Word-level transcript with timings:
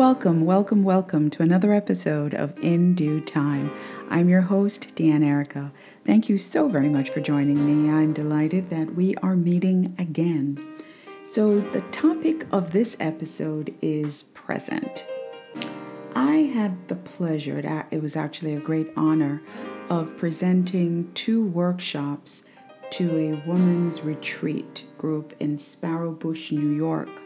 Welcome, 0.00 0.46
welcome, 0.46 0.82
welcome 0.82 1.28
to 1.28 1.42
another 1.42 1.74
episode 1.74 2.32
of 2.32 2.58
In 2.64 2.94
Due 2.94 3.20
Time. 3.20 3.70
I'm 4.08 4.30
your 4.30 4.40
host, 4.40 4.94
Deanne 4.96 5.22
Erica. 5.22 5.72
Thank 6.06 6.26
you 6.30 6.38
so 6.38 6.68
very 6.70 6.88
much 6.88 7.10
for 7.10 7.20
joining 7.20 7.66
me. 7.66 7.90
I'm 7.90 8.14
delighted 8.14 8.70
that 8.70 8.94
we 8.94 9.14
are 9.16 9.36
meeting 9.36 9.94
again. 9.98 10.58
So, 11.22 11.60
the 11.60 11.82
topic 11.92 12.46
of 12.50 12.72
this 12.72 12.96
episode 12.98 13.74
is 13.82 14.22
present. 14.22 15.04
I 16.14 16.50
had 16.54 16.88
the 16.88 16.96
pleasure, 16.96 17.58
it 17.90 18.00
was 18.00 18.16
actually 18.16 18.54
a 18.54 18.60
great 18.60 18.90
honor, 18.96 19.42
of 19.90 20.16
presenting 20.16 21.12
two 21.12 21.46
workshops 21.46 22.46
to 22.92 23.18
a 23.18 23.46
women's 23.46 24.00
retreat 24.00 24.86
group 24.96 25.34
in 25.38 25.58
Sparrowbush, 25.58 26.52
New 26.52 26.70
York 26.70 27.20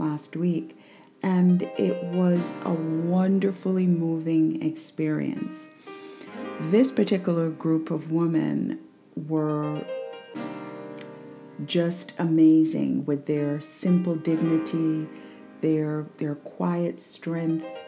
last 0.00 0.34
week, 0.34 0.76
and 1.22 1.62
it 1.78 2.02
was 2.04 2.52
a 2.64 2.72
wonderfully 2.72 3.86
moving 3.86 4.62
experience. 4.62 5.68
This 6.58 6.90
particular 6.90 7.50
group 7.50 7.90
of 7.90 8.10
women 8.10 8.80
were 9.14 9.84
just 11.66 12.12
amazing 12.18 13.04
with 13.04 13.26
their 13.26 13.60
simple 13.60 14.14
dignity, 14.16 15.06
their 15.60 16.06
their 16.16 16.34
quiet 16.34 17.00
strength, 17.00 17.78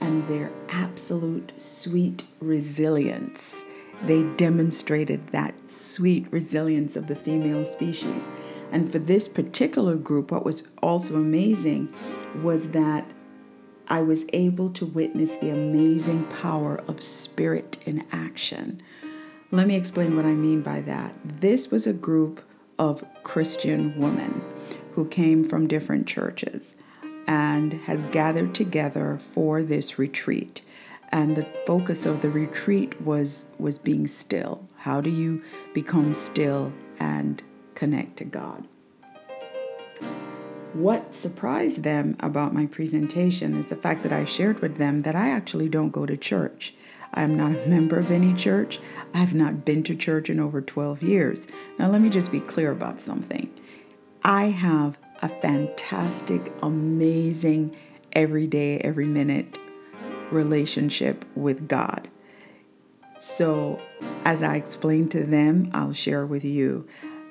and 0.00 0.26
their 0.28 0.50
absolute 0.68 1.52
sweet 1.60 2.24
resilience. 2.40 3.64
They 4.04 4.22
demonstrated 4.22 5.28
that 5.28 5.70
sweet 5.70 6.26
resilience 6.30 6.96
of 6.96 7.06
the 7.06 7.16
female 7.16 7.64
species. 7.64 8.28
And 8.72 8.90
for 8.90 8.98
this 8.98 9.28
particular 9.28 9.96
group, 9.96 10.30
what 10.30 10.44
was 10.44 10.68
also 10.82 11.16
amazing 11.16 11.92
was 12.42 12.70
that 12.70 13.10
I 13.88 14.02
was 14.02 14.26
able 14.32 14.70
to 14.70 14.84
witness 14.84 15.36
the 15.36 15.50
amazing 15.50 16.24
power 16.24 16.80
of 16.88 17.02
spirit 17.02 17.78
in 17.86 18.04
action. 18.10 18.82
Let 19.52 19.68
me 19.68 19.76
explain 19.76 20.16
what 20.16 20.24
I 20.24 20.32
mean 20.32 20.60
by 20.60 20.80
that. 20.82 21.14
This 21.24 21.70
was 21.70 21.86
a 21.86 21.92
group 21.92 22.42
of 22.78 23.04
Christian 23.22 23.98
women 23.98 24.42
who 24.92 25.06
came 25.06 25.44
from 25.48 25.68
different 25.68 26.06
churches 26.06 26.74
and 27.26 27.72
had 27.72 28.10
gathered 28.10 28.54
together 28.54 29.18
for 29.18 29.62
this 29.62 29.98
retreat. 29.98 30.62
And 31.12 31.36
the 31.36 31.46
focus 31.64 32.06
of 32.06 32.22
the 32.22 32.30
retreat 32.30 33.00
was 33.00 33.44
was 33.58 33.78
being 33.78 34.08
still. 34.08 34.66
How 34.78 35.00
do 35.00 35.10
you 35.10 35.42
become 35.72 36.12
still 36.12 36.72
and 36.98 37.42
connect 37.76 38.16
to 38.16 38.24
God. 38.24 38.66
What 40.72 41.14
surprised 41.14 41.84
them 41.84 42.16
about 42.20 42.52
my 42.52 42.66
presentation 42.66 43.56
is 43.56 43.68
the 43.68 43.76
fact 43.76 44.02
that 44.02 44.12
I 44.12 44.24
shared 44.24 44.60
with 44.60 44.76
them 44.76 45.00
that 45.00 45.14
I 45.14 45.30
actually 45.30 45.68
don't 45.68 45.90
go 45.90 46.04
to 46.04 46.16
church. 46.16 46.74
I'm 47.14 47.36
not 47.36 47.52
a 47.52 47.66
member 47.68 47.98
of 47.98 48.10
any 48.10 48.34
church. 48.34 48.80
I've 49.14 49.32
not 49.32 49.64
been 49.64 49.82
to 49.84 49.94
church 49.94 50.28
in 50.28 50.40
over 50.40 50.60
12 50.60 51.02
years. 51.02 51.46
Now, 51.78 51.88
let 51.88 52.00
me 52.00 52.10
just 52.10 52.32
be 52.32 52.40
clear 52.40 52.72
about 52.72 53.00
something. 53.00 53.48
I 54.22 54.46
have 54.46 54.98
a 55.22 55.28
fantastic, 55.28 56.52
amazing, 56.62 57.74
every 58.12 58.46
day, 58.46 58.78
every 58.78 59.06
minute 59.06 59.58
relationship 60.30 61.24
with 61.34 61.68
God. 61.68 62.08
So, 63.18 63.80
as 64.24 64.42
I 64.42 64.56
explained 64.56 65.10
to 65.12 65.24
them, 65.24 65.70
I'll 65.72 65.92
share 65.92 66.26
with 66.26 66.44
you. 66.44 66.86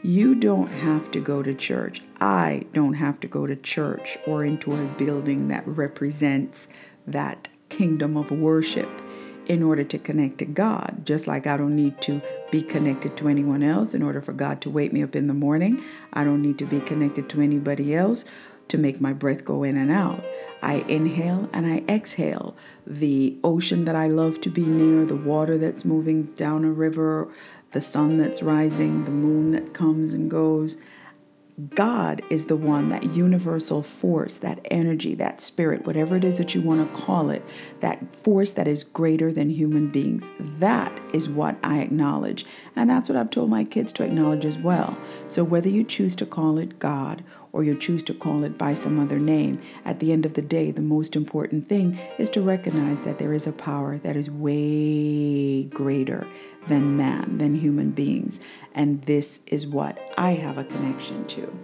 You 0.06 0.36
don't 0.36 0.68
have 0.68 1.10
to 1.12 1.20
go 1.20 1.42
to 1.42 1.56
church. 1.56 2.04
I 2.22 2.68
don't 2.74 2.94
have 2.94 3.20
to 3.22 3.28
go 3.28 3.48
to 3.48 3.56
church 3.56 4.20
or 4.28 4.46
into 4.46 4.76
a 4.76 4.86
building 4.86 5.48
that 5.48 5.68
represents 5.68 6.68
that 7.08 7.48
kingdom 7.70 8.16
of 8.16 8.30
worship 8.30 9.02
in 9.48 9.64
order 9.64 9.84
to 9.84 9.98
connect 9.98 10.38
to 10.38 10.46
God. 10.46 11.08
Just 11.08 11.26
like 11.26 11.48
I 11.48 11.58
don't 11.58 11.76
need 11.76 12.04
to 12.04 12.22
be 12.52 12.62
connected 12.62 13.18
to 13.18 13.28
anyone 13.28 13.64
else 13.64 13.96
in 13.96 14.04
order 14.04 14.22
for 14.22 14.32
God 14.32 14.62
to 14.62 14.70
wake 14.70 14.94
me 14.94 15.02
up 15.02 15.16
in 15.16 15.26
the 15.26 15.34
morning, 15.34 15.84
I 16.14 16.24
don't 16.24 16.44
need 16.44 16.60
to 16.60 16.68
be 16.68 16.82
connected 16.82 17.28
to 17.30 17.42
anybody 17.42 17.96
else 17.96 18.26
to 18.68 18.78
make 18.78 19.02
my 19.02 19.12
breath 19.12 19.44
go 19.44 19.64
in 19.64 19.76
and 19.76 19.90
out. 19.90 20.24
I 20.62 20.86
inhale 20.88 21.50
and 21.52 21.66
I 21.66 21.84
exhale. 21.92 22.56
The 22.86 23.38
ocean 23.44 23.86
that 23.86 23.96
I 23.96 24.08
love 24.08 24.40
to 24.42 24.50
be 24.50 24.66
near, 24.66 25.04
the 25.06 25.16
water 25.16 25.58
that's 25.58 25.84
moving 25.84 26.26
down 26.34 26.64
a 26.64 26.72
river, 26.72 27.28
the 27.76 27.82
sun 27.82 28.18
that's 28.18 28.42
rising, 28.42 29.04
the 29.04 29.12
moon 29.12 29.52
that 29.52 29.74
comes 29.74 30.14
and 30.14 30.32
goes. 30.32 30.78
God 31.72 32.22
is 32.30 32.46
the 32.46 32.56
one, 32.56 32.88
that 32.88 33.04
universal 33.14 33.84
force, 33.84 34.38
that 34.38 34.66
energy, 34.72 35.14
that 35.16 35.42
spirit, 35.42 35.86
whatever 35.86 36.16
it 36.16 36.24
is 36.24 36.38
that 36.38 36.56
you 36.56 36.62
want 36.62 36.90
to 36.90 37.02
call 37.02 37.30
it, 37.30 37.44
that 37.82 38.16
force 38.16 38.52
that 38.52 38.66
is 38.66 38.86
greater 38.86 39.30
than 39.30 39.50
human 39.50 39.90
beings. 39.90 40.32
That 40.40 40.98
is 41.14 41.28
what 41.28 41.58
I 41.62 41.80
acknowledge. 41.80 42.46
And 42.78 42.90
that's 42.90 43.10
what 43.10 43.18
I've 43.18 43.30
told 43.30 43.50
my 43.50 43.66
kids 43.66 43.92
to 43.94 44.06
acknowledge 44.06 44.46
as 44.46 44.58
well. 44.58 44.98
So 45.28 45.44
whether 45.44 45.68
you 45.68 45.84
choose 45.84 46.16
to 46.18 46.26
call 46.26 46.58
it 46.58 46.80
God 46.80 47.26
or 47.56 47.64
you 47.64 47.74
choose 47.74 48.04
to 48.04 48.14
call 48.14 48.44
it 48.44 48.58
by 48.58 48.74
some 48.74 49.00
other 49.00 49.18
name, 49.18 49.62
at 49.86 50.02
the 50.02 50.12
end 50.12 50.26
of 50.26 50.34
the 50.34 50.42
day, 50.42 50.72
the 50.72 50.82
most 50.82 51.16
important 51.16 51.70
thing 51.70 51.98
is 52.18 52.30
to 52.30 52.42
recognize 52.42 53.04
that 53.04 53.18
there 53.18 53.32
is 53.32 53.48
a 53.48 53.54
power 53.54 53.98
that 54.00 54.18
is 54.18 54.30
way 54.30 55.64
greater 55.64 56.28
than 56.68 56.98
man, 56.98 57.38
than 57.38 57.56
human 57.56 57.92
beings. 57.92 58.42
And 58.74 59.02
this 59.04 59.40
is 59.48 59.66
what 59.66 59.98
I 60.18 60.32
have 60.32 60.58
a 60.58 60.66
connection 60.66 61.26
to. 61.28 61.58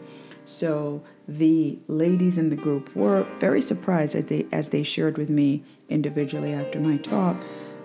So 0.45 1.03
the 1.27 1.77
ladies 1.87 2.37
in 2.37 2.51
the 2.51 2.55
group 2.55 2.95
were 2.95 3.27
very 3.39 3.59
surprised 3.59 4.15
as 4.15 4.25
they, 4.25 4.47
as 4.49 4.69
they 4.69 4.83
shared 4.83 5.17
with 5.17 5.29
me 5.29 5.61
individually 5.89 6.53
after 6.53 6.79
my 6.79 6.95
talk. 6.97 7.43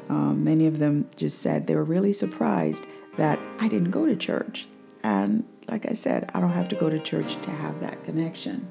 Um, 0.08 0.44
many 0.44 0.68
of 0.68 0.78
them 0.78 1.10
just 1.16 1.40
said 1.42 1.66
they 1.66 1.74
were 1.74 1.82
really 1.82 2.12
surprised 2.12 2.86
that 3.16 3.40
I 3.58 3.66
didn't 3.66 3.90
go 3.90 4.06
to 4.06 4.14
church. 4.14 4.68
And 5.06 5.44
like 5.68 5.88
I 5.88 5.92
said, 5.92 6.28
I 6.34 6.40
don't 6.40 6.50
have 6.50 6.68
to 6.70 6.74
go 6.74 6.90
to 6.90 6.98
church 6.98 7.40
to 7.42 7.50
have 7.52 7.78
that 7.78 8.02
connection. 8.02 8.66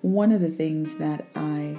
One 0.00 0.32
of 0.32 0.40
the 0.40 0.48
things 0.48 0.96
that 0.96 1.26
I 1.36 1.78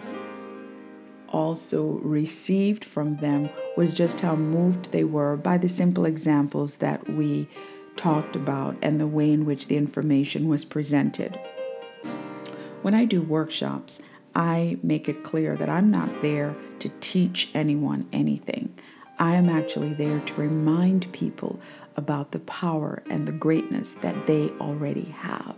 also 1.28 1.94
received 2.04 2.86
from 2.86 3.14
them 3.14 3.50
was 3.76 3.92
just 3.92 4.20
how 4.20 4.36
moved 4.36 4.92
they 4.92 5.04
were 5.04 5.36
by 5.36 5.58
the 5.58 5.68
simple 5.68 6.06
examples 6.06 6.78
that 6.78 7.10
we 7.10 7.50
talked 7.96 8.36
about 8.36 8.78
and 8.84 9.00
the 9.00 9.08
way 9.08 9.32
in 9.32 9.44
which 9.44 9.66
the 9.66 9.78
information 9.78 10.48
was 10.48 10.66
presented. 10.66 11.40
When 12.84 12.94
I 12.94 13.06
do 13.06 13.24
workshops, 13.24 14.04
I 14.36 14.78
make 14.84 15.10
it 15.10 15.24
clear 15.24 15.56
that 15.56 15.68
I'm 15.68 15.90
not 15.90 16.22
there 16.22 16.56
to 16.78 16.90
teach 17.00 17.50
anyone 17.56 18.08
anything. 18.14 18.78
I 19.20 19.36
am 19.36 19.50
actually 19.50 19.94
there 19.94 20.22
to 20.22 20.34
remind 20.36 21.12
people 21.12 21.60
about 21.98 22.32
the 22.32 22.40
power 22.40 23.04
and 23.10 23.28
the 23.28 23.34
greatness 23.34 23.96
that 23.96 24.28
they 24.28 24.50
already 24.62 25.06
have. 25.06 25.58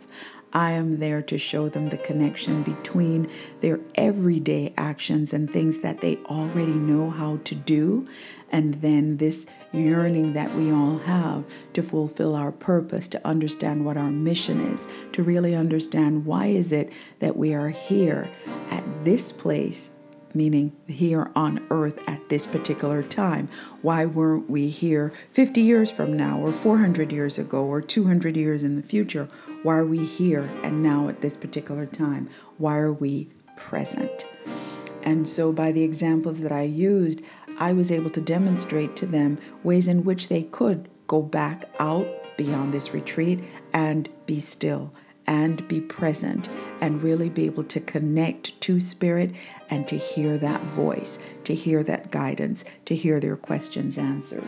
I 0.51 0.71
am 0.71 0.97
there 0.97 1.21
to 1.21 1.37
show 1.37 1.69
them 1.69 1.87
the 1.87 1.97
connection 1.97 2.63
between 2.63 3.29
their 3.61 3.79
everyday 3.95 4.73
actions 4.75 5.31
and 5.31 5.49
things 5.49 5.79
that 5.79 6.01
they 6.01 6.17
already 6.25 6.73
know 6.73 7.11
how 7.11 7.37
to 7.45 7.55
do, 7.55 8.07
and 8.51 8.73
then 8.81 9.17
this 9.17 9.45
yearning 9.71 10.33
that 10.33 10.55
we 10.55 10.71
all 10.71 10.97
have 10.97 11.45
to 11.73 11.83
fulfill 11.83 12.35
our 12.35 12.51
purpose, 12.51 13.07
to 13.09 13.25
understand 13.25 13.85
what 13.85 13.95
our 13.95 14.11
mission 14.11 14.59
is, 14.73 14.87
to 15.13 15.23
really 15.23 15.55
understand 15.55 16.25
why 16.25 16.47
is 16.47 16.71
it 16.71 16.91
that 17.19 17.37
we 17.37 17.53
are 17.53 17.69
here 17.69 18.27
at 18.71 18.83
this 19.05 19.31
place 19.31 19.91
meaning 20.35 20.75
here 20.87 21.31
on 21.35 21.65
earth 21.69 22.07
at 22.07 22.29
this 22.29 22.45
particular 22.45 23.03
time. 23.03 23.49
Why 23.81 24.05
weren't 24.05 24.49
we 24.49 24.69
here 24.69 25.13
50 25.31 25.61
years 25.61 25.91
from 25.91 26.15
now, 26.15 26.39
or 26.39 26.51
400 26.51 27.11
years 27.11 27.37
ago, 27.37 27.65
or 27.65 27.81
200 27.81 28.37
years 28.37 28.63
in 28.63 28.75
the 28.75 28.83
future? 28.83 29.29
Why 29.63 29.75
are 29.75 29.85
we 29.85 30.05
here 30.05 30.49
and 30.63 30.81
now 30.81 31.07
at 31.07 31.21
this 31.21 31.37
particular 31.37 31.85
time? 31.85 32.29
Why 32.57 32.77
are 32.77 32.93
we 32.93 33.29
present? 33.55 34.25
And 35.03 35.27
so, 35.27 35.51
by 35.51 35.71
the 35.71 35.83
examples 35.83 36.41
that 36.41 36.51
I 36.51 36.63
used, 36.63 37.21
I 37.59 37.73
was 37.73 37.91
able 37.91 38.09
to 38.11 38.21
demonstrate 38.21 38.95
to 38.97 39.05
them 39.05 39.37
ways 39.63 39.87
in 39.87 40.03
which 40.03 40.27
they 40.27 40.43
could 40.43 40.89
go 41.07 41.21
back 41.21 41.69
out 41.79 42.07
beyond 42.37 42.73
this 42.73 42.93
retreat 42.93 43.43
and 43.73 44.09
be 44.25 44.39
still 44.39 44.93
and 45.27 45.67
be 45.67 45.79
present 45.79 46.49
and 46.79 47.03
really 47.03 47.29
be 47.29 47.45
able 47.45 47.63
to 47.63 47.79
connect 47.79 48.59
to 48.61 48.79
spirit 48.79 49.31
and 49.69 49.87
to 49.87 49.97
hear 49.97 50.37
that 50.37 50.61
voice, 50.61 51.19
to 51.43 51.53
hear 51.53 51.83
that 51.83 52.11
guidance, 52.11 52.65
to 52.85 52.95
hear 52.95 53.19
their 53.19 53.35
questions 53.35 53.97
answered. 53.97 54.45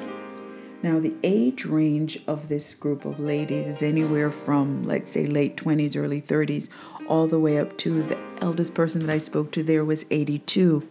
Now, 0.84 1.00
the 1.00 1.16
age 1.24 1.66
range 1.66 2.20
of 2.28 2.50
this 2.50 2.75
group 2.75 3.06
of 3.06 3.18
ladies 3.18 3.68
is 3.68 3.81
anywhere 3.81 4.31
from, 4.31 4.84
let's 4.84 5.12
say, 5.12 5.25
late 5.25 5.56
20s, 5.56 5.96
early 5.96 6.22
30s, 6.22 6.70
all 7.08 7.28
the 7.28 7.40
way 7.40 7.58
up 7.58 7.78
to 7.80 8.04
the 8.04 8.18
eldest 8.42 8.74
person 8.74 9.06
that 9.06 9.14
I 9.14 9.18
spoke 9.18 9.52
to 9.54 9.64
there 9.64 9.86
was 9.86 10.06
82. 10.12 10.88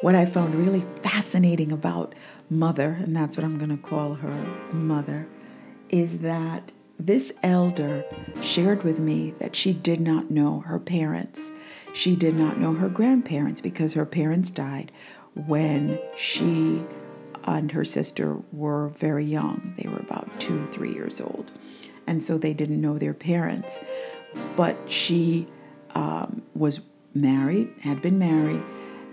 What 0.00 0.14
I 0.14 0.24
found 0.24 0.54
really 0.54 0.80
fascinating 1.02 1.70
about 1.70 2.14
Mother, 2.48 2.96
and 3.00 3.14
that's 3.14 3.36
what 3.36 3.44
I'm 3.44 3.58
going 3.58 3.70
to 3.70 3.76
call 3.76 4.14
her, 4.14 4.46
Mother, 4.72 5.26
is 5.90 6.20
that 6.20 6.72
this 7.06 7.32
elder 7.42 8.04
shared 8.42 8.82
with 8.82 8.98
me 8.98 9.32
that 9.38 9.56
she 9.56 9.72
did 9.72 10.00
not 10.00 10.30
know 10.30 10.60
her 10.60 10.78
parents. 10.78 11.50
She 11.92 12.14
did 12.14 12.34
not 12.34 12.58
know 12.58 12.74
her 12.74 12.88
grandparents 12.88 13.60
because 13.60 13.94
her 13.94 14.06
parents 14.06 14.50
died 14.50 14.92
when 15.34 15.98
she 16.16 16.84
and 17.46 17.72
her 17.72 17.84
sister 17.84 18.38
were 18.52 18.90
very 18.90 19.24
young. 19.24 19.74
They 19.78 19.88
were 19.88 19.98
about 19.98 20.28
two, 20.38 20.66
three 20.66 20.92
years 20.92 21.20
old. 21.20 21.50
And 22.06 22.22
so 22.22 22.36
they 22.36 22.52
didn't 22.52 22.80
know 22.80 22.98
their 22.98 23.14
parents. 23.14 23.80
But 24.56 24.76
she 24.90 25.48
um, 25.94 26.42
was 26.54 26.86
married, 27.14 27.72
had 27.80 28.02
been 28.02 28.18
married, 28.18 28.62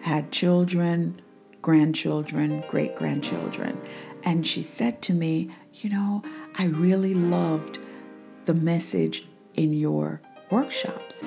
had 0.01 0.31
children, 0.31 1.21
grandchildren, 1.61 2.63
great 2.67 2.95
grandchildren. 2.95 3.79
And 4.23 4.45
she 4.45 4.61
said 4.61 5.01
to 5.03 5.13
me, 5.13 5.49
You 5.73 5.89
know, 5.89 6.23
I 6.57 6.65
really 6.65 7.13
loved 7.13 7.79
the 8.45 8.53
message 8.53 9.27
in 9.53 9.73
your 9.73 10.21
workshops 10.49 11.23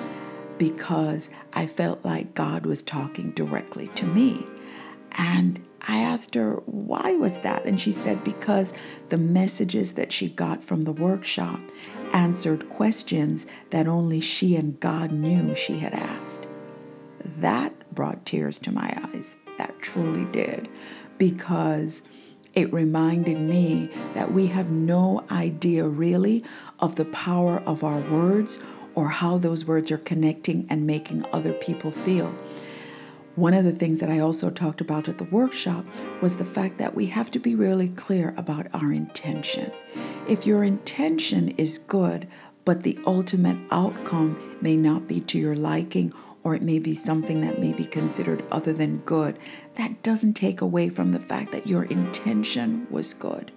because 0.58 1.31
I 1.52 1.66
felt 1.66 2.04
like 2.04 2.34
God 2.34 2.66
was 2.66 2.82
talking 2.82 3.31
directly 3.31 3.88
to 3.94 4.06
me. 4.06 4.46
And 5.12 5.66
I 5.88 5.98
asked 5.98 6.34
her, 6.34 6.56
why 6.66 7.16
was 7.16 7.40
that? 7.40 7.64
And 7.64 7.81
she 7.81 7.92
said, 7.92 8.22
because 8.22 8.75
the 9.08 9.16
messages 9.16 9.94
that 9.94 10.12
she 10.12 10.28
got 10.28 10.62
from 10.62 10.82
the 10.82 10.93
workshop 10.93 11.60
answered 12.12 12.69
questions 12.69 13.46
that 13.70 13.88
only 13.88 14.20
she 14.20 14.56
and 14.56 14.78
God 14.78 15.12
knew 15.12 15.54
she 15.54 15.78
had 15.78 15.94
asked. 15.94 16.46
That 17.25 17.94
brought 17.94 18.26
tears 18.26 18.58
to 18.60 18.72
my 18.72 18.94
eyes. 19.14 19.36
That 19.58 19.81
truly 19.81 20.26
did. 20.26 20.69
Because 21.19 22.02
it 22.60 22.72
reminded 22.72 23.40
me 23.40 23.90
that 24.12 24.32
we 24.32 24.48
have 24.48 24.70
no 24.70 25.24
idea 25.30 25.88
really 25.88 26.44
of 26.78 26.96
the 26.96 27.06
power 27.06 27.58
of 27.60 27.82
our 27.82 28.00
words 28.00 28.62
or 28.94 29.08
how 29.08 29.38
those 29.38 29.64
words 29.64 29.90
are 29.90 29.98
connecting 29.98 30.66
and 30.68 30.86
making 30.86 31.24
other 31.32 31.54
people 31.54 31.90
feel. 31.90 32.34
One 33.34 33.54
of 33.54 33.64
the 33.64 33.72
things 33.72 34.00
that 34.00 34.10
I 34.10 34.18
also 34.18 34.50
talked 34.50 34.82
about 34.82 35.08
at 35.08 35.16
the 35.16 35.24
workshop 35.24 35.86
was 36.20 36.36
the 36.36 36.44
fact 36.44 36.76
that 36.76 36.94
we 36.94 37.06
have 37.06 37.30
to 37.30 37.38
be 37.38 37.54
really 37.54 37.88
clear 37.88 38.34
about 38.36 38.66
our 38.74 38.92
intention. 38.92 39.72
If 40.28 40.44
your 40.44 40.62
intention 40.62 41.48
is 41.50 41.78
good, 41.78 42.28
but 42.66 42.82
the 42.82 42.98
ultimate 43.06 43.56
outcome 43.70 44.58
may 44.60 44.76
not 44.76 45.08
be 45.08 45.20
to 45.20 45.38
your 45.38 45.56
liking 45.56 46.12
or 46.42 46.54
it 46.54 46.62
may 46.62 46.78
be 46.78 46.94
something 46.94 47.40
that 47.42 47.60
may 47.60 47.72
be 47.72 47.84
considered 47.84 48.44
other 48.50 48.72
than 48.72 48.98
good, 48.98 49.38
that 49.75 50.02
doesn't 50.02 50.34
take 50.34 50.60
away 50.60 50.88
from 50.88 51.10
the 51.10 51.20
fact 51.20 51.52
that 51.52 51.66
your 51.66 51.84
intention 51.84 52.87
was 52.90 53.12
good. 53.14 53.52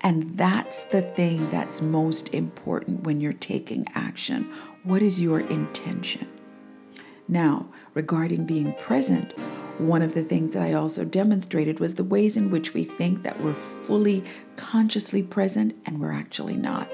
And 0.00 0.36
that's 0.36 0.84
the 0.84 1.02
thing 1.02 1.50
that's 1.50 1.80
most 1.80 2.34
important 2.34 3.04
when 3.04 3.20
you're 3.20 3.32
taking 3.32 3.86
action. 3.94 4.44
What 4.82 5.02
is 5.02 5.20
your 5.20 5.40
intention? 5.40 6.28
Now, 7.28 7.68
regarding 7.94 8.46
being 8.46 8.74
present, 8.74 9.32
one 9.78 10.02
of 10.02 10.14
the 10.14 10.24
things 10.24 10.54
that 10.54 10.62
I 10.62 10.72
also 10.72 11.04
demonstrated 11.04 11.80
was 11.80 11.94
the 11.94 12.04
ways 12.04 12.36
in 12.36 12.50
which 12.50 12.74
we 12.74 12.84
think 12.84 13.22
that 13.22 13.40
we're 13.40 13.54
fully 13.54 14.24
consciously 14.56 15.22
present 15.22 15.76
and 15.86 16.00
we're 16.00 16.12
actually 16.12 16.56
not. 16.56 16.90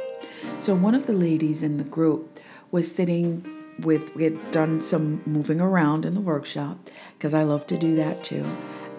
So, 0.61 0.75
one 0.75 0.95
of 0.95 1.07
the 1.07 1.13
ladies 1.13 1.63
in 1.63 1.79
the 1.79 1.85
group 1.85 2.39
was 2.71 2.95
sitting 2.95 3.58
with, 3.79 4.15
we 4.15 4.25
had 4.25 4.51
done 4.51 4.81
some 4.81 5.23
moving 5.25 5.61
around 5.61 6.05
in 6.05 6.15
the 6.15 6.21
workshop 6.21 6.79
because 7.17 7.35
I 7.35 7.43
love 7.43 7.67
to 7.69 7.79
do 7.79 7.95
that 7.97 8.25
too. 8.25 8.45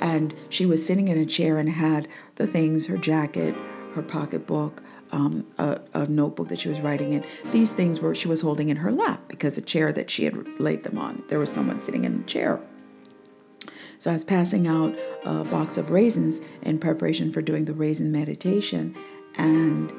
And 0.01 0.33
she 0.49 0.65
was 0.65 0.85
sitting 0.85 1.07
in 1.07 1.17
a 1.17 1.25
chair 1.25 1.57
and 1.57 1.69
had 1.69 2.07
the 2.35 2.47
things 2.47 2.85
her 2.87 2.97
jacket, 2.97 3.55
her 3.93 4.01
pocketbook, 4.01 4.81
um, 5.11 5.47
a, 5.57 5.81
a, 5.93 6.07
notebook 6.07 6.49
that 6.49 6.59
she 6.59 6.69
was 6.69 6.79
writing 6.81 7.13
in. 7.13 7.25
These 7.51 7.71
things 7.71 7.99
were 7.99 8.13
she 8.13 8.27
was 8.27 8.41
holding 8.41 8.69
in 8.69 8.77
her 8.77 8.91
lap 8.91 9.21
because 9.27 9.55
the 9.55 9.61
chair 9.61 9.91
that 9.91 10.09
she 10.09 10.25
had 10.25 10.59
laid 10.59 10.83
them 10.83 10.97
on, 10.97 11.23
there 11.29 11.39
was 11.39 11.51
someone 11.51 11.79
sitting 11.79 12.05
in 12.05 12.19
the 12.19 12.23
chair. 12.27 12.59
So 13.97 14.11
I 14.11 14.13
was 14.13 14.23
passing 14.23 14.67
out 14.67 14.97
a 15.25 15.43
box 15.43 15.77
of 15.77 15.89
raisins 15.89 16.41
in 16.61 16.79
preparation 16.79 17.31
for 17.31 17.41
doing 17.41 17.65
the 17.65 17.73
raisin 17.73 18.11
meditation, 18.11 18.95
and 19.35 19.91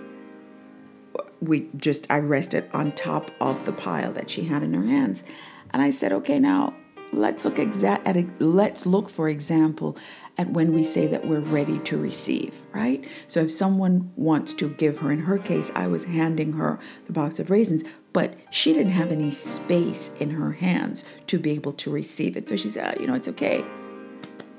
we 1.40 1.68
just 1.76 2.10
I 2.10 2.18
rested 2.18 2.68
on 2.72 2.92
top 2.92 3.30
of 3.40 3.64
the 3.64 3.72
pile 3.72 4.12
that 4.12 4.30
she 4.30 4.44
had 4.44 4.62
in 4.62 4.74
her 4.74 4.86
hands, 4.86 5.24
and 5.70 5.82
I 5.82 5.90
said, 5.90 6.12
"Okay, 6.12 6.38
now 6.38 6.74
let's 7.12 7.44
look 7.44 7.58
exact 7.58 8.06
at 8.06 8.16
a, 8.16 8.26
let's 8.38 8.86
look 8.86 9.10
for 9.10 9.28
example 9.28 9.96
at 10.38 10.50
when 10.50 10.72
we 10.72 10.84
say 10.84 11.06
that 11.06 11.26
we're 11.26 11.40
ready 11.40 11.78
to 11.80 11.98
receive, 11.98 12.62
right? 12.72 13.04
So 13.26 13.40
if 13.40 13.52
someone 13.52 14.12
wants 14.16 14.54
to 14.54 14.70
give 14.70 14.98
her, 14.98 15.10
in 15.10 15.20
her 15.20 15.38
case, 15.38 15.70
I 15.74 15.86
was 15.86 16.04
handing 16.04 16.54
her 16.54 16.78
the 17.06 17.12
box 17.12 17.40
of 17.40 17.50
raisins, 17.50 17.84
but 18.12 18.34
she 18.50 18.72
didn't 18.72 18.92
have 18.92 19.10
any 19.10 19.30
space 19.30 20.12
in 20.20 20.30
her 20.30 20.52
hands 20.52 21.04
to 21.26 21.38
be 21.38 21.50
able 21.52 21.72
to 21.74 21.90
receive 21.90 22.36
it. 22.36 22.48
So 22.48 22.56
she 22.56 22.68
said, 22.68 22.96
oh, 22.96 23.00
you 23.00 23.06
know, 23.06 23.14
it's 23.14 23.28
okay. 23.28 23.64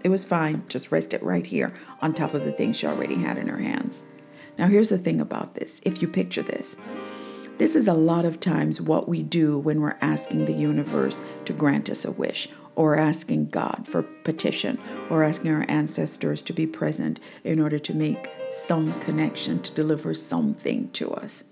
It 0.04 0.10
was 0.10 0.26
fine. 0.26 0.64
Just 0.68 0.92
rest 0.92 1.14
it 1.14 1.22
right 1.24 1.46
here 1.46 1.74
on 2.02 2.14
top 2.14 2.34
of 2.34 2.44
the 2.44 2.52
thing 2.52 2.74
she 2.74 2.88
already 2.88 3.16
had 3.16 3.38
in 3.38 3.48
her 3.48 3.60
hands. 3.60 4.04
Now, 4.62 4.68
here's 4.68 4.90
the 4.90 5.00
thing 5.00 5.20
about 5.20 5.56
this 5.56 5.82
if 5.84 6.04
you 6.04 6.08
picture 6.08 6.44
this, 6.44 6.78
this 7.58 7.76
is 7.76 7.88
a 7.88 7.96
lot 7.96 8.26
of 8.26 8.40
times 8.40 8.80
what 8.80 9.10
we 9.10 9.24
do 9.24 9.58
when 9.58 9.82
we're 9.82 9.98
asking 10.02 10.46
the 10.46 10.54
universe 10.54 11.24
to 11.46 11.54
grant 11.54 11.90
us 11.90 12.06
a 12.06 12.12
wish 12.12 12.48
or 12.76 12.96
asking 12.96 13.50
God 13.50 13.88
for 13.88 14.04
petition 14.04 14.78
or 15.10 15.24
asking 15.24 15.52
our 15.52 15.66
ancestors 15.68 16.44
to 16.44 16.54
be 16.54 16.68
present 16.68 17.20
in 17.44 17.60
order 17.60 17.80
to 17.80 17.94
make 17.96 18.30
some 18.52 19.00
connection 19.00 19.64
to 19.64 19.74
deliver 19.74 20.14
something 20.14 20.92
to 20.92 21.12
us. 21.12 21.46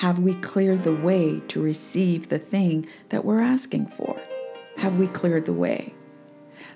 Have 0.00 0.18
we 0.18 0.34
cleared 0.34 0.82
the 0.82 0.94
way 0.94 1.40
to 1.48 1.62
receive 1.62 2.28
the 2.28 2.38
thing 2.38 2.84
that 3.08 3.24
we're 3.24 3.40
asking 3.40 3.86
for? 3.86 4.20
Have 4.76 4.98
we 4.98 5.06
cleared 5.06 5.46
the 5.46 5.54
way? 5.54 5.94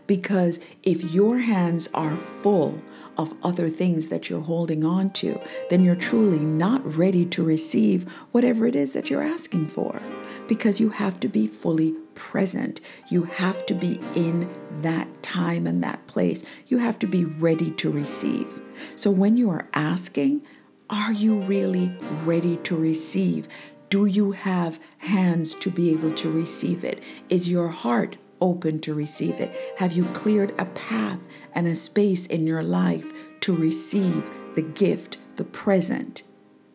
Because 0.06 0.58
if 0.82 1.04
your 1.12 1.40
hands 1.40 1.90
are 1.92 2.16
full 2.16 2.80
of 3.18 3.34
other 3.42 3.68
things 3.68 4.08
that 4.08 4.28
you're 4.28 4.40
holding 4.40 4.84
on 4.84 5.10
to, 5.10 5.40
then 5.70 5.84
you're 5.84 5.96
truly 5.96 6.38
not 6.38 6.84
ready 6.96 7.24
to 7.26 7.42
receive 7.42 8.04
whatever 8.32 8.66
it 8.66 8.76
is 8.76 8.92
that 8.92 9.10
you're 9.10 9.22
asking 9.22 9.68
for. 9.68 10.02
Because 10.46 10.80
you 10.80 10.90
have 10.90 11.18
to 11.20 11.28
be 11.28 11.46
fully 11.46 11.94
present. 12.14 12.80
You 13.08 13.24
have 13.24 13.66
to 13.66 13.74
be 13.74 14.00
in 14.14 14.52
that 14.82 15.22
time 15.22 15.66
and 15.66 15.82
that 15.82 16.06
place. 16.06 16.44
You 16.66 16.78
have 16.78 16.98
to 17.00 17.06
be 17.06 17.24
ready 17.24 17.70
to 17.72 17.90
receive. 17.90 18.60
So 18.94 19.10
when 19.10 19.36
you 19.36 19.50
are 19.50 19.68
asking, 19.72 20.42
are 20.88 21.12
you 21.12 21.40
really 21.40 21.96
ready 22.24 22.56
to 22.58 22.76
receive? 22.76 23.48
Do 23.88 24.06
you 24.06 24.32
have 24.32 24.78
hands 24.98 25.54
to 25.54 25.70
be 25.70 25.90
able 25.92 26.12
to 26.14 26.30
receive 26.30 26.84
it? 26.84 27.02
Is 27.28 27.48
your 27.48 27.68
heart 27.68 28.18
open 28.40 28.80
to 28.80 28.94
receive 28.94 29.40
it? 29.40 29.54
Have 29.78 29.92
you 29.92 30.04
cleared 30.06 30.54
a 30.58 30.64
path 30.66 31.26
and 31.54 31.66
a 31.66 31.74
space 31.74 32.26
in 32.26 32.46
your 32.46 32.62
life 32.62 33.12
to 33.40 33.54
receive 33.54 34.30
the 34.54 34.62
gift, 34.62 35.18
the 35.36 35.44
present 35.44 36.22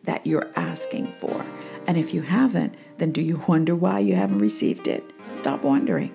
that 0.04 0.26
you're 0.26 0.50
asking 0.56 1.12
for? 1.12 1.44
And 1.86 1.96
if 1.96 2.14
you 2.14 2.22
haven't, 2.22 2.74
then 2.98 3.12
do 3.12 3.20
you 3.20 3.42
wonder 3.48 3.74
why 3.74 3.98
you 3.98 4.14
haven't 4.14 4.38
received 4.38 4.88
it? 4.88 5.04
Stop 5.34 5.62
wondering. 5.62 6.14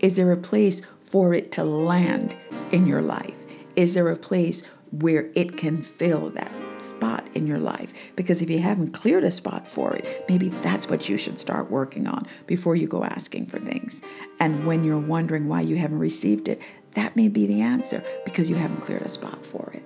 Is 0.00 0.16
there 0.16 0.32
a 0.32 0.36
place 0.36 0.82
for 1.02 1.34
it 1.34 1.52
to 1.52 1.64
land 1.64 2.34
in 2.70 2.86
your 2.86 3.02
life? 3.02 3.44
Is 3.76 3.94
there 3.94 4.10
a 4.10 4.16
place 4.16 4.62
where 4.90 5.30
it 5.34 5.56
can 5.56 5.82
fill 5.82 6.30
that 6.30 6.52
spot 6.82 7.26
in 7.34 7.46
your 7.46 7.58
life. 7.58 7.92
Because 8.16 8.42
if 8.42 8.50
you 8.50 8.58
haven't 8.58 8.92
cleared 8.92 9.24
a 9.24 9.30
spot 9.30 9.66
for 9.66 9.94
it, 9.94 10.24
maybe 10.28 10.48
that's 10.48 10.88
what 10.88 11.08
you 11.08 11.16
should 11.16 11.38
start 11.38 11.70
working 11.70 12.06
on 12.06 12.26
before 12.46 12.76
you 12.76 12.86
go 12.86 13.04
asking 13.04 13.46
for 13.46 13.58
things. 13.58 14.02
And 14.38 14.66
when 14.66 14.84
you're 14.84 14.98
wondering 14.98 15.48
why 15.48 15.62
you 15.62 15.76
haven't 15.76 15.98
received 15.98 16.48
it, 16.48 16.60
that 16.92 17.16
may 17.16 17.28
be 17.28 17.46
the 17.46 17.60
answer 17.60 18.02
because 18.24 18.48
you 18.48 18.56
haven't 18.56 18.80
cleared 18.80 19.02
a 19.02 19.08
spot 19.08 19.44
for 19.44 19.70
it. 19.74 19.82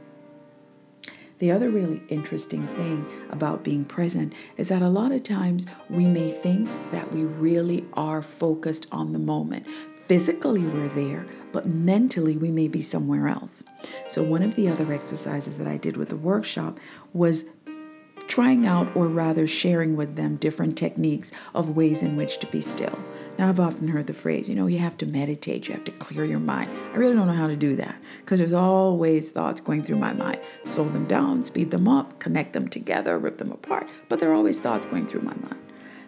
The 1.41 1.53
other 1.53 1.71
really 1.71 2.03
interesting 2.11 2.67
thing 2.69 3.07
about 3.31 3.65
being 3.65 3.87
present 3.87 4.35
is 4.59 4.69
that 4.69 4.83
a 4.83 4.91
lot 4.91 5.11
of 5.11 5.23
times 5.23 5.67
we 5.89 6.05
may 6.05 6.31
think 6.31 6.69
that 6.91 7.15
we 7.15 7.25
really 7.25 7.87
are 7.95 8.21
focused 8.21 8.87
on 8.93 9.15
the 9.15 9.19
moment. 9.19 9.67
Physically, 10.11 10.67
we're 10.67 10.89
there, 10.89 11.25
but 11.53 11.67
mentally, 11.67 12.37
we 12.37 12.51
may 12.51 12.67
be 12.67 12.83
somewhere 12.83 13.29
else. 13.29 13.63
So, 14.09 14.25
one 14.25 14.43
of 14.43 14.57
the 14.57 14.67
other 14.67 14.93
exercises 14.93 15.57
that 15.57 15.69
I 15.69 15.77
did 15.77 15.97
with 15.97 16.09
the 16.09 16.17
workshop 16.17 16.81
was 17.13 17.45
trying 18.27 18.67
out, 18.67 18.89
or 18.97 19.07
rather 19.07 19.47
sharing 19.47 19.95
with 19.95 20.17
them, 20.17 20.35
different 20.35 20.77
techniques 20.77 21.31
of 21.55 21.77
ways 21.77 22.03
in 22.03 22.17
which 22.17 22.41
to 22.41 22.49
be 22.49 22.61
still. 22.61 22.99
Now, 23.39 23.51
I've 23.51 23.61
often 23.61 23.87
heard 23.87 24.09
the 24.09 24.13
phrase, 24.13 24.49
you 24.49 24.57
know, 24.57 24.67
you 24.67 24.79
have 24.79 24.99
to 24.99 25.07
meditate, 25.07 25.69
you 25.69 25.75
have 25.75 25.85
to 25.85 25.93
clear 25.93 26.25
your 26.25 26.41
mind. 26.41 26.73
I 26.93 26.97
really 26.97 27.15
don't 27.15 27.29
know 27.29 27.33
how 27.33 27.47
to 27.47 27.55
do 27.55 27.77
that 27.77 27.97
because 28.19 28.41
there's 28.41 28.53
always 28.53 29.31
thoughts 29.31 29.61
going 29.61 29.85
through 29.85 29.99
my 29.99 30.13
mind. 30.13 30.41
Slow 30.65 30.89
them 30.89 31.07
down, 31.07 31.45
speed 31.45 31.71
them 31.71 31.87
up, 31.87 32.19
connect 32.19 32.53
them 32.53 32.67
together, 32.67 33.17
rip 33.17 33.39
them 33.39 33.53
apart, 33.53 33.89
but 34.09 34.19
there 34.19 34.33
are 34.33 34.35
always 34.35 34.59
thoughts 34.59 34.87
going 34.87 35.07
through 35.07 35.23
my 35.23 35.37
mind. 35.37 35.61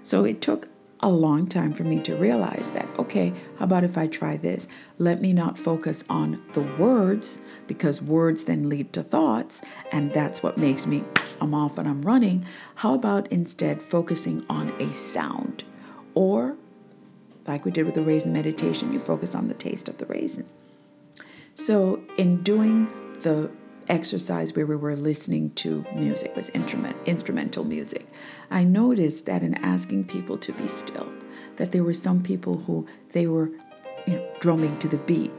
So 0.03 0.25
it 0.25 0.41
took 0.41 0.67
a 1.03 1.09
long 1.09 1.47
time 1.49 1.73
for 1.73 1.83
me 1.83 2.01
to 2.01 2.15
realize 2.15 2.71
that, 2.71 2.89
okay, 2.99 3.33
how 3.59 3.65
about 3.65 3.85
if 3.85 3.99
I 3.99 4.07
try 4.07 4.37
this? 4.37 4.69
Let 4.99 5.21
me 5.21 5.33
not 5.33 5.59
focus 5.59 6.05
on 6.09 6.43
the 6.53 6.63
words 6.63 7.41
because 7.67 8.01
words 8.01 8.45
then 8.45 8.69
lead 8.69 8.93
to 8.93 9.03
thoughts, 9.03 9.63
and 9.91 10.13
that's 10.13 10.43
what 10.43 10.59
makes 10.59 10.87
me 10.87 11.05
I'm 11.41 11.55
off 11.55 11.77
and 11.77 11.89
I'm 11.89 12.03
running. 12.03 12.47
How 12.77 12.95
about 12.95 13.27
instead 13.33 13.83
focusing 13.83 14.47
on 14.49 14.71
a 14.81 14.93
sound? 14.93 15.65
Or, 16.15 16.57
like 17.47 17.65
we 17.65 17.73
did 17.73 17.85
with 17.85 17.97
the 17.97 18.03
raisin 18.03 18.33
meditation, 18.33 18.93
you 18.93 19.01
focus 19.01 19.35
on 19.35 19.49
the 19.49 19.55
taste 19.55 19.89
of 19.89 19.99
the 19.99 20.07
raisin. 20.07 20.47
So, 21.55 22.01
in 22.17 22.43
doing 22.43 22.87
the 23.21 23.51
exercise 23.89 24.55
where 24.55 24.67
we 24.67 24.77
were 24.77 24.97
listening 24.97 25.51
to 25.55 25.85
music 25.95 26.35
was 26.37 26.49
instrument, 26.51 26.97
instrumental 27.07 27.65
music. 27.65 28.07
I 28.51 28.65
noticed 28.65 29.27
that 29.27 29.43
in 29.43 29.55
asking 29.55 30.05
people 30.05 30.39
to 30.39 30.53
be 30.53 30.69
still 30.69 31.13
that 31.57 31.73
there 31.73 31.85
were 31.85 31.93
some 31.93 32.23
people 32.23 32.59
who 32.59 32.87
they 33.13 33.27
were 33.27 33.51
you 34.07 34.15
know, 34.15 34.29
drumming 34.41 34.79
to 34.79 34.89
the 34.89 34.99
beat. 34.99 35.33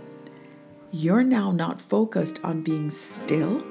You're 0.92 1.24
now 1.24 1.52
not 1.52 1.82
focused 1.82 2.40
on 2.44 2.62
being 2.62 2.92
still 2.92 3.64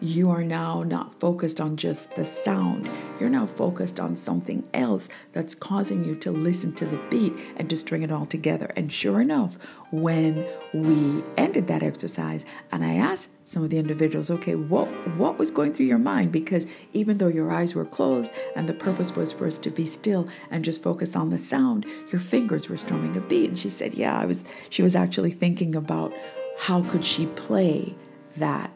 you 0.00 0.30
are 0.30 0.44
now 0.44 0.82
not 0.84 1.18
focused 1.18 1.60
on 1.60 1.76
just 1.76 2.14
the 2.14 2.24
sound. 2.24 2.88
You're 3.18 3.30
now 3.30 3.46
focused 3.46 3.98
on 3.98 4.16
something 4.16 4.68
else 4.72 5.08
that's 5.32 5.54
causing 5.54 6.04
you 6.04 6.14
to 6.16 6.30
listen 6.30 6.72
to 6.74 6.86
the 6.86 7.00
beat 7.10 7.32
and 7.56 7.68
to 7.68 7.76
string 7.76 8.02
it 8.02 8.12
all 8.12 8.26
together. 8.26 8.72
And 8.76 8.92
sure 8.92 9.20
enough, 9.20 9.56
when 9.90 10.46
we 10.72 11.24
ended 11.36 11.66
that 11.66 11.82
exercise 11.82 12.46
and 12.70 12.84
I 12.84 12.94
asked 12.94 13.30
some 13.48 13.64
of 13.64 13.70
the 13.70 13.78
individuals, 13.78 14.30
okay, 14.30 14.54
what 14.54 14.86
what 15.16 15.38
was 15.38 15.50
going 15.50 15.72
through 15.72 15.86
your 15.86 15.98
mind? 15.98 16.30
Because 16.30 16.66
even 16.92 17.18
though 17.18 17.28
your 17.28 17.50
eyes 17.50 17.74
were 17.74 17.84
closed 17.84 18.30
and 18.54 18.68
the 18.68 18.74
purpose 18.74 19.16
was 19.16 19.32
for 19.32 19.46
us 19.46 19.58
to 19.58 19.70
be 19.70 19.84
still 19.84 20.28
and 20.50 20.64
just 20.64 20.82
focus 20.82 21.16
on 21.16 21.30
the 21.30 21.38
sound, 21.38 21.86
your 22.12 22.20
fingers 22.20 22.68
were 22.68 22.76
strumming 22.76 23.16
a 23.16 23.20
beat. 23.20 23.48
And 23.48 23.58
she 23.58 23.70
said, 23.70 23.94
yeah, 23.94 24.16
I 24.16 24.26
was 24.26 24.44
she 24.70 24.82
was 24.82 24.94
actually 24.94 25.32
thinking 25.32 25.74
about 25.74 26.12
how 26.58 26.82
could 26.82 27.04
she 27.04 27.26
play 27.26 27.94
that 28.36 28.70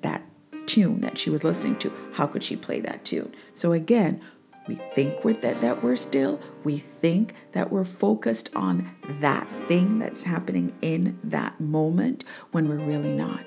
that 0.00 0.22
tune 0.66 1.00
that 1.00 1.18
she 1.18 1.30
was 1.30 1.44
listening 1.44 1.76
to. 1.78 1.92
How 2.12 2.26
could 2.26 2.42
she 2.44 2.56
play 2.56 2.80
that 2.80 3.04
tune? 3.04 3.34
So 3.52 3.72
again, 3.72 4.20
we 4.66 4.74
think 4.74 5.24
we're 5.24 5.34
that, 5.34 5.60
that 5.60 5.82
we're 5.82 5.96
still. 5.96 6.40
We 6.64 6.78
think 6.78 7.34
that 7.52 7.70
we're 7.70 7.84
focused 7.84 8.54
on 8.56 8.90
that 9.20 9.46
thing 9.68 9.98
that's 9.98 10.24
happening 10.24 10.74
in 10.82 11.18
that 11.22 11.60
moment 11.60 12.24
when 12.50 12.68
we're 12.68 12.84
really 12.84 13.12
not. 13.12 13.44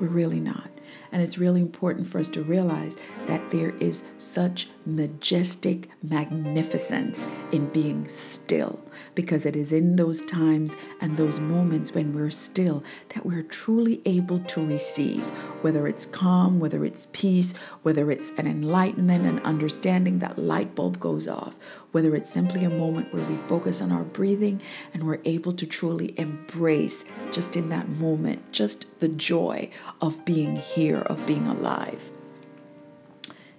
We're 0.00 0.08
really 0.08 0.40
not. 0.40 0.70
And 1.10 1.20
it's 1.20 1.36
really 1.36 1.60
important 1.60 2.08
for 2.08 2.18
us 2.18 2.28
to 2.28 2.42
realize 2.42 2.96
that 3.26 3.50
there 3.50 3.74
is 3.76 4.02
such 4.16 4.68
majestic 4.86 5.90
magnificence 6.02 7.28
in 7.50 7.68
being 7.68 8.08
still, 8.08 8.82
because 9.14 9.46
it 9.46 9.56
is 9.56 9.72
in 9.72 9.96
those 9.96 10.22
times 10.22 10.76
and 11.00 11.16
those 11.16 11.38
moments 11.38 11.94
when 11.94 12.14
we're 12.14 12.30
still 12.30 12.82
that 13.14 13.24
we're 13.24 13.42
truly 13.42 14.00
able 14.04 14.38
to 14.40 14.66
receive, 14.66 15.22
whether 15.62 15.86
it's 15.86 16.06
calm, 16.06 16.60
whether 16.60 16.84
it's 16.84 17.06
peace, 17.12 17.54
whether 17.82 18.10
it's 18.10 18.30
an 18.38 18.46
enlightenment 18.46 19.26
and 19.26 19.40
understanding 19.42 20.18
that 20.18 20.38
light 20.38 20.74
bulb 20.74 20.98
goes 21.00 21.28
off, 21.28 21.54
whether 21.92 22.16
it's 22.16 22.30
simply 22.30 22.64
a 22.64 22.70
moment 22.70 23.12
where 23.12 23.24
we 23.24 23.36
focus 23.36 23.80
on 23.80 23.92
our 23.92 24.04
breathing 24.04 24.60
and 24.92 25.04
we're 25.04 25.20
able 25.24 25.52
to 25.52 25.66
truly 25.66 26.18
embrace 26.18 27.04
just 27.32 27.56
in 27.56 27.68
that 27.68 27.88
moment, 27.88 28.52
just 28.52 29.00
the 29.00 29.08
joy 29.08 29.70
of 30.00 30.24
being 30.24 30.56
here, 30.56 31.00
of 31.00 31.26
being 31.26 31.46
alive. 31.46 32.10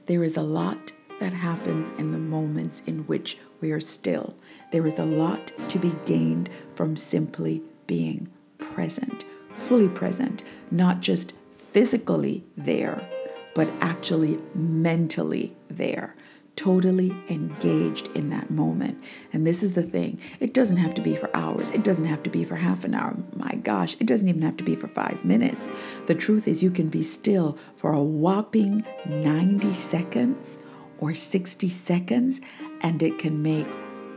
There 0.06 0.24
is 0.24 0.36
a 0.36 0.42
lot 0.42 0.92
that 1.20 1.34
happens 1.34 1.98
in 1.98 2.12
the 2.12 2.18
moments 2.18 2.82
in 2.86 3.00
which 3.08 3.38
we 3.62 3.72
are 3.72 3.80
still. 3.80 4.36
There 4.74 4.88
is 4.88 4.98
a 4.98 5.06
lot 5.06 5.52
to 5.70 5.78
be 5.78 5.94
gained 6.08 6.50
from 6.74 6.98
simply 6.98 7.62
being 7.86 8.28
present, 8.58 9.24
fully 9.54 9.88
present, 9.88 10.42
not 10.72 11.00
just 11.00 11.34
physically 11.52 12.44
there, 12.58 13.08
but 13.54 13.70
actually 13.82 14.40
mentally 14.56 15.56
there 15.70 16.16
totally 16.56 17.16
engaged 17.30 18.08
in 18.16 18.32
that 18.32 18.50
moment. 18.50 19.04
And 19.32 19.46
this 19.46 19.62
is 19.62 19.74
the 19.74 19.84
thing 19.84 20.20
it 20.40 20.56
doesn't 20.56 20.78
have 20.78 20.96
to 20.96 21.02
be 21.04 21.16
for 21.16 21.30
hours, 21.36 21.70
it 21.70 21.84
doesn't 21.84 22.06
have 22.06 22.24
to 22.24 22.32
be 22.32 22.44
for 22.44 22.56
half 22.56 22.84
an 22.84 22.96
hour. 22.96 23.16
My 23.36 23.54
gosh, 23.54 23.96
it 24.00 24.08
doesn't 24.08 24.28
even 24.28 24.42
have 24.42 24.58
to 24.58 24.64
be 24.64 24.76
for 24.76 24.88
five 24.88 25.24
minutes. 25.24 25.72
The 26.08 26.16
truth 26.16 26.48
is, 26.48 26.64
you 26.64 26.72
can 26.72 26.90
be 26.90 27.04
still 27.04 27.60
for 27.76 27.94
a 27.94 28.02
whopping 28.02 28.84
90 29.06 29.72
seconds 29.74 30.58
or 30.98 31.14
60 31.14 31.70
seconds, 31.70 32.42
and 32.82 33.04
it 33.04 33.20
can 33.20 33.44
make 33.44 33.68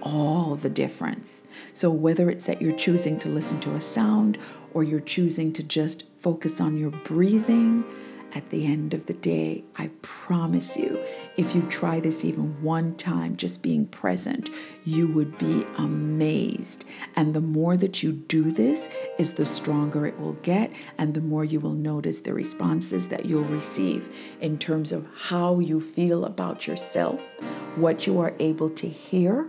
all 0.06 0.54
the 0.54 0.70
difference. 0.70 1.42
So, 1.72 1.90
whether 1.90 2.30
it's 2.30 2.46
that 2.46 2.62
you're 2.62 2.76
choosing 2.76 3.18
to 3.20 3.28
listen 3.28 3.58
to 3.60 3.74
a 3.74 3.80
sound 3.80 4.38
or 4.72 4.84
you're 4.84 5.00
choosing 5.00 5.52
to 5.54 5.64
just 5.64 6.04
focus 6.18 6.60
on 6.60 6.76
your 6.76 6.90
breathing, 6.90 7.84
at 8.34 8.50
the 8.50 8.66
end 8.66 8.92
of 8.92 9.06
the 9.06 9.14
day, 9.14 9.64
I 9.78 9.90
promise 10.02 10.76
you, 10.76 11.02
if 11.36 11.54
you 11.54 11.62
try 11.62 12.00
this 12.00 12.24
even 12.24 12.60
one 12.62 12.94
time, 12.96 13.36
just 13.36 13.62
being 13.62 13.86
present, 13.86 14.50
you 14.84 15.08
would 15.08 15.38
be 15.38 15.64
amazed. 15.78 16.84
And 17.14 17.32
the 17.32 17.40
more 17.40 17.78
that 17.78 18.02
you 18.02 18.12
do 18.12 18.50
this, 18.50 18.90
is 19.18 19.34
the 19.34 19.46
stronger 19.46 20.06
it 20.06 20.20
will 20.20 20.34
get, 20.34 20.70
and 20.98 21.14
the 21.14 21.22
more 21.22 21.44
you 21.44 21.60
will 21.60 21.72
notice 21.72 22.20
the 22.20 22.34
responses 22.34 23.08
that 23.08 23.24
you'll 23.24 23.44
receive 23.44 24.14
in 24.40 24.58
terms 24.58 24.92
of 24.92 25.06
how 25.28 25.58
you 25.58 25.80
feel 25.80 26.26
about 26.26 26.66
yourself, 26.66 27.22
what 27.76 28.06
you 28.06 28.20
are 28.20 28.34
able 28.38 28.68
to 28.70 28.88
hear, 28.88 29.48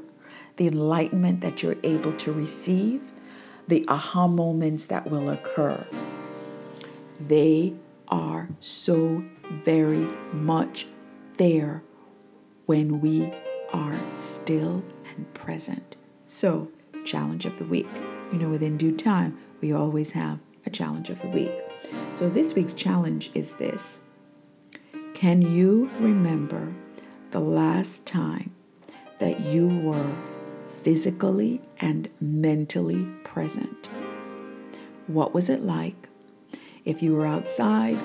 the 0.58 0.68
enlightenment 0.68 1.42
that 1.42 1.64
you're 1.64 1.78
able 1.84 2.14
to 2.14 2.34
receive, 2.34 3.12
the 3.68 3.86
aha 3.88 4.28
moments 4.28 4.88
that 4.88 5.10
will 5.10 5.30
occur. 5.30 5.86
They 7.20 7.74
are 8.10 8.50
so 8.60 9.24
very 9.64 10.08
much 10.34 10.88
there 11.38 11.84
when 12.66 13.02
we 13.02 13.32
are 13.74 14.00
still 14.14 14.84
and 15.16 15.34
present. 15.34 15.96
So, 16.26 16.72
challenge 17.06 17.46
of 17.46 17.58
the 17.58 17.66
week. 17.66 17.88
You 18.32 18.40
know, 18.40 18.50
within 18.50 18.78
due 18.78 18.96
time, 18.96 19.38
we 19.62 19.72
always 19.72 20.12
have 20.12 20.40
a 20.66 20.70
challenge 20.70 21.10
of 21.10 21.22
the 21.22 21.30
week. 21.30 21.54
So, 22.14 22.30
this 22.30 22.54
week's 22.54 22.74
challenge 22.74 23.32
is 23.34 23.56
this 23.56 24.02
Can 25.14 25.42
you 25.42 25.90
remember 26.00 26.74
the 27.32 27.40
last 27.40 28.06
time 28.06 28.54
that 29.20 29.40
you 29.40 29.68
were 29.68 30.14
physically 30.88 31.60
and 31.82 32.10
mentally 32.22 33.06
present? 33.26 33.88
What 35.08 35.34
was 35.34 35.50
it 35.50 35.62
like? 35.62 36.08
If 36.86 37.04
you 37.04 37.14
were 37.14 37.26
outside, 37.26 37.98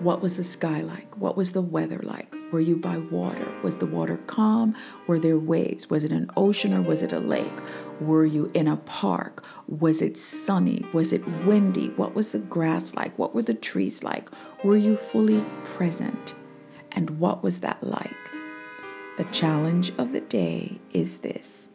what 0.00 0.22
was 0.22 0.36
the 0.36 0.42
sky 0.42 0.80
like? 0.80 1.16
What 1.16 1.36
was 1.36 1.52
the 1.52 1.62
weather 1.62 2.00
like? 2.02 2.34
Were 2.50 2.58
you 2.58 2.78
by 2.78 2.98
water? 2.98 3.46
Was 3.62 3.76
the 3.76 3.86
water 3.86 4.16
calm? 4.16 4.74
Were 5.06 5.20
there 5.20 5.38
waves? 5.38 5.88
Was 5.88 6.02
it 6.02 6.10
an 6.10 6.28
ocean 6.36 6.74
or 6.74 6.82
was 6.82 7.04
it 7.04 7.12
a 7.12 7.20
lake? 7.20 7.60
Were 8.00 8.26
you 8.26 8.50
in 8.54 8.66
a 8.66 8.78
park? 8.78 9.44
Was 9.68 10.02
it 10.02 10.16
sunny? 10.16 10.84
Was 10.92 11.12
it 11.12 11.24
windy? 11.44 11.90
What 11.90 12.16
was 12.16 12.32
the 12.32 12.40
grass 12.40 12.96
like? 12.96 13.16
What 13.16 13.36
were 13.36 13.42
the 13.42 13.54
trees 13.54 14.02
like? 14.02 14.30
Were 14.64 14.76
you 14.76 14.96
fully 14.96 15.44
present? 15.62 16.34
And 16.90 17.20
what 17.20 17.44
was 17.44 17.60
that 17.60 17.84
like? 17.84 18.10
The 19.16 19.26
challenge 19.26 19.90
of 19.90 20.10
the 20.10 20.22
day 20.22 20.80
is 20.90 21.18
this 21.18 21.68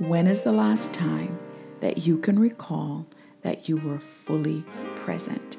When 0.00 0.26
is 0.26 0.40
the 0.40 0.52
last 0.52 0.94
time 0.94 1.38
that 1.80 2.06
you 2.06 2.16
can 2.16 2.38
recall 2.38 3.06
that 3.42 3.68
you 3.68 3.76
were 3.76 4.00
fully 4.00 4.64
present? 4.96 5.58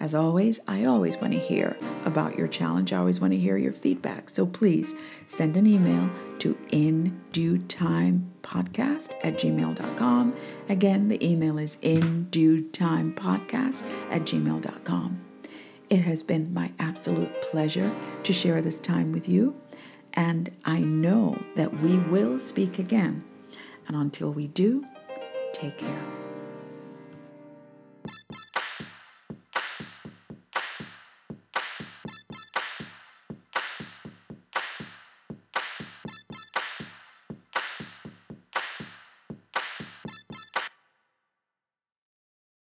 As 0.00 0.12
always, 0.12 0.58
I 0.66 0.84
always 0.84 1.16
want 1.16 1.32
to 1.32 1.38
hear 1.38 1.76
about 2.04 2.36
your 2.36 2.48
challenge. 2.48 2.92
I 2.92 2.96
always 2.96 3.20
want 3.20 3.32
to 3.32 3.38
hear 3.38 3.56
your 3.56 3.72
feedback. 3.72 4.28
So 4.28 4.44
please 4.44 4.96
send 5.28 5.56
an 5.56 5.68
email 5.68 6.10
to 6.40 6.58
in 6.72 7.20
due 7.30 7.58
time 7.58 8.32
podcast 8.42 9.12
at 9.22 9.34
gmail.com. 9.34 10.34
Again, 10.68 11.06
the 11.06 11.24
email 11.24 11.58
is 11.58 11.78
in 11.82 12.24
due 12.30 12.68
time 12.70 13.14
podcast 13.14 13.84
at 14.10 14.22
gmail.com. 14.22 15.20
It 15.88 16.00
has 16.00 16.24
been 16.24 16.52
my 16.52 16.72
absolute 16.80 17.40
pleasure 17.42 17.94
to 18.24 18.32
share 18.32 18.60
this 18.60 18.80
time 18.80 19.12
with 19.12 19.28
you, 19.28 19.54
and 20.16 20.50
I 20.64 20.80
know 20.80 21.40
that 21.54 21.80
we 21.80 21.98
will 21.98 22.40
speak 22.40 22.78
again. 22.78 23.22
And 23.86 23.96
until 23.96 24.32
we 24.32 24.48
do, 24.48 24.84
take 25.52 25.78
care. 25.78 26.25